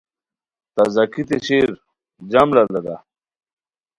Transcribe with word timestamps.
تازگی 0.75 1.23
تھے 1.27 1.37
شیر؟ 1.45 1.69
جم 2.31 2.47
لہ 2.55 2.63
دادا 2.71 2.95